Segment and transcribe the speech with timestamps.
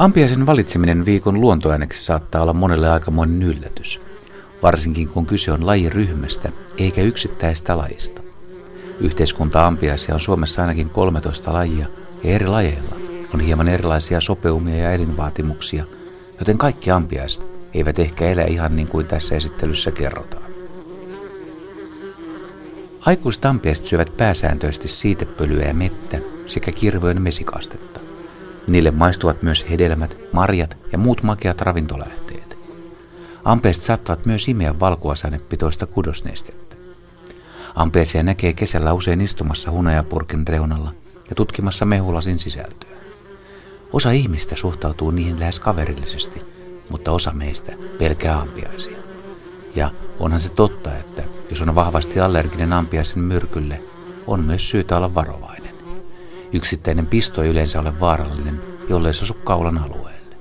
[0.00, 4.00] Ampiaisen valitseminen viikon luontoääneksi saattaa olla monelle aikamoinen yllätys,
[4.62, 8.22] varsinkin kun kyse on lajiryhmästä eikä yksittäistä lajista.
[9.00, 11.86] Yhteiskunta ampiaisia on Suomessa ainakin 13 lajia
[12.24, 12.96] ja eri lajeilla
[13.34, 15.84] on hieman erilaisia sopeumia ja elinvaatimuksia,
[16.38, 20.50] joten kaikki ampiaiset eivät ehkä elä ihan niin kuin tässä esittelyssä kerrotaan.
[23.00, 27.99] Aikuistampiaiset syövät pääsääntöisesti siitepölyä ja mettä sekä kirvojen mesikastetta.
[28.66, 32.58] Niille maistuvat myös hedelmät, marjat ja muut makeat ravintolähteet.
[33.44, 36.76] Ampeet saattavat myös imeä valkuasainepitoista kudosnestettä.
[37.74, 40.92] Ampeesia näkee kesällä usein istumassa hunajapurkin reunalla
[41.30, 42.90] ja tutkimassa mehulasin sisältöä.
[43.92, 46.42] Osa ihmistä suhtautuu niihin lähes kaverillisesti,
[46.88, 48.96] mutta osa meistä pelkää ampiaisia.
[49.74, 53.80] Ja onhan se totta, että jos on vahvasti allerginen ampiaisen myrkylle,
[54.26, 55.59] on myös syytä olla varovainen.
[56.52, 60.36] Yksittäinen pisto ei yleensä ole vaarallinen, jollei se osu kaulan alueelle.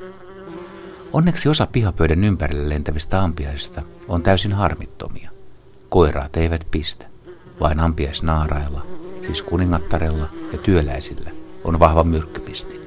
[1.13, 5.31] Onneksi osa pihapöydän ympärille lentävistä ampiaisista on täysin harmittomia.
[5.89, 7.07] Koiraat eivät pistä,
[7.59, 8.85] vain ampiaisnaarailla,
[9.25, 11.31] siis kuningattarella ja työläisillä,
[11.63, 12.79] on vahva myrkkypisti.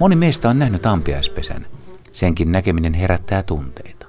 [0.00, 1.66] Moni meistä on nähnyt ampiaispesän.
[2.12, 4.06] Senkin näkeminen herättää tunteita.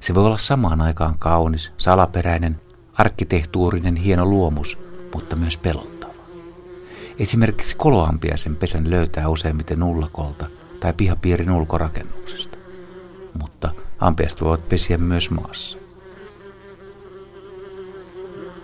[0.00, 2.60] Se voi olla samaan aikaan kaunis, salaperäinen,
[2.98, 4.78] arkkitehtuurinen hieno luomus,
[5.14, 6.12] mutta myös pelottava.
[7.18, 10.46] Esimerkiksi koloampiaisen pesän löytää useimmiten ullakolta
[10.80, 12.58] tai pihapiirin ulkorakennuksesta.
[13.40, 15.78] Mutta ampiaiset voivat pesiä myös maassa.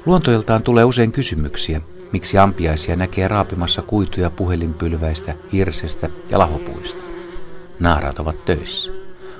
[0.06, 1.80] Luontoiltaan tulee usein kysymyksiä,
[2.12, 7.02] miksi ampiaisia näkee raapimassa kuituja puhelinpylväistä, hirsestä ja lahopuista.
[7.80, 8.92] Naarat ovat töissä.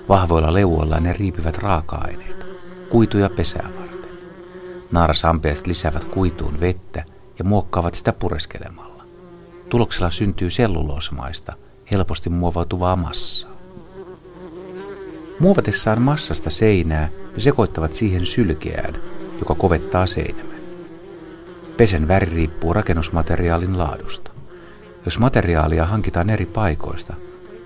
[0.09, 2.47] Vahvoilla leuoilla ne riipivät raaka-aineita,
[2.91, 3.82] kuituja pesää
[4.93, 7.05] Naarasampeat lisäävät kuituun vettä
[7.39, 9.05] ja muokkaavat sitä pureskelemalla.
[9.69, 11.53] Tuloksella syntyy selluloosmaista,
[11.93, 13.53] helposti muovautuvaa massaa.
[15.39, 18.95] Muovatessaan massasta seinää ne sekoittavat siihen sylkeään,
[19.39, 20.61] joka kovettaa seinämän.
[21.77, 24.31] Pesen väri riippuu rakennusmateriaalin laadusta.
[25.05, 27.15] Jos materiaalia hankitaan eri paikoista,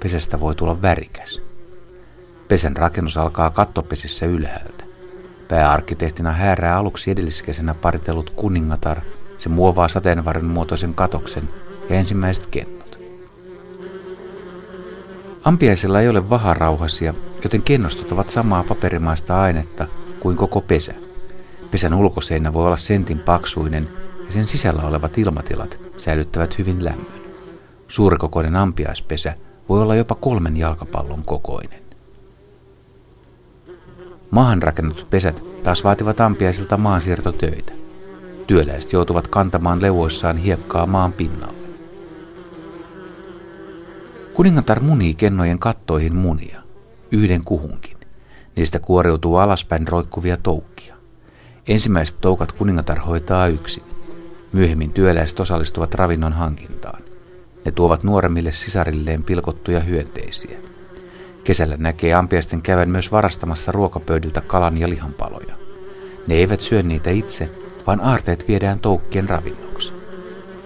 [0.03, 1.43] pesestä voi tulla värikäs.
[2.49, 4.76] Pesen rakennus alkaa kattopesissä ylhäältä.
[5.49, 9.01] Pääarkkitehtina häärää aluksi edelliskesenä paritellut kuningatar,
[9.39, 11.49] se muovaa sateenvarren muotoisen katoksen
[11.91, 12.99] ja ensimmäiset kennot.
[15.45, 17.15] Ampiaisilla ei ole vaharauhasia,
[17.45, 19.87] joten kennostot ovat samaa paperimaista ainetta
[20.21, 20.95] kuin koko pesä.
[21.71, 23.89] Pesän ulkoseinä voi olla sentin paksuinen
[24.27, 27.21] ja sen sisällä olevat ilmatilat säilyttävät hyvin lämmön.
[27.89, 29.35] Suurikokoinen ampiaispesä
[29.69, 31.86] voi olla jopa kolmen jalkapallon kokoinen.
[34.31, 37.73] Maahan rakennetut pesät taas vaativat ampiaisilta maansiirtotöitä.
[38.47, 41.67] Työläiset joutuvat kantamaan leuoissaan hiekkaa maan pinnalle.
[44.35, 46.63] Kuningatar munii kennojen kattoihin munia,
[47.13, 47.97] yhden kuhunkin.
[48.57, 50.97] Niistä kuoriutuu alaspäin roikkuvia toukkia.
[51.69, 53.83] Ensimmäiset toukat kuningatar hoitaa yksin.
[54.53, 57.03] Myöhemmin työläiset osallistuvat ravinnon hankintaan.
[57.65, 60.59] Ne tuovat nuoremmille sisarilleen pilkottuja hyönteisiä.
[61.47, 65.55] Kesällä näkee ampiaisten käyvän myös varastamassa ruokapöydiltä kalan ja lihanpaloja.
[66.27, 67.51] Ne eivät syö niitä itse,
[67.87, 69.93] vaan aarteet viedään toukkien ravinnoksi.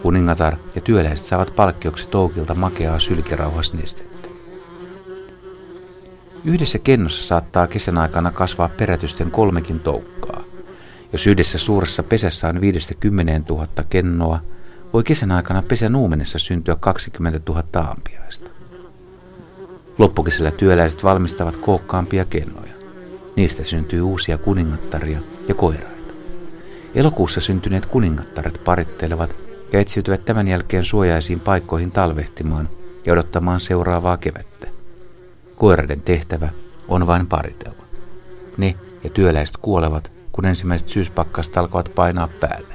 [0.02, 4.28] Kuningatar ja työläiset saavat palkkioksi toukilta makeaa sylkerauhasnestettä.
[6.44, 10.44] Yhdessä kennossa saattaa kesän aikana kasvaa perätysten kolmekin toukkaa.
[11.12, 14.40] Jos yhdessä suuressa pesässä on 50 000 kennoa,
[14.92, 18.59] voi kesän aikana pesän uumenessa syntyä 20 000 ampiaista.
[20.00, 22.72] Loppukesällä työläiset valmistavat kookkaampia kennoja.
[23.36, 25.18] Niistä syntyy uusia kuningattaria
[25.48, 26.14] ja koiraita.
[26.94, 29.36] Elokuussa syntyneet kuningattaret parittelevat
[29.72, 32.68] ja etsiytyvät tämän jälkeen suojaisiin paikkoihin talvehtimaan
[33.06, 34.66] ja odottamaan seuraavaa kevättä.
[35.56, 36.48] Koiraiden tehtävä
[36.88, 37.84] on vain paritella.
[38.56, 42.74] Ne ja työläiset kuolevat kun ensimmäiset syyspakkaset alkavat painaa päälle.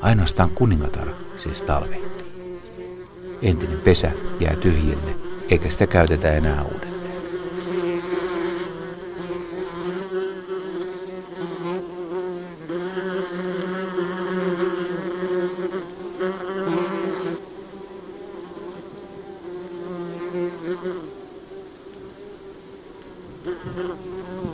[0.00, 2.50] Ainoastaan kuningatar siis talvehtii.
[3.42, 4.10] Entinen pesä
[4.40, 7.00] jää tyhjille, eikä sitä käytetä enää uudelleen.
[23.76, 24.49] You.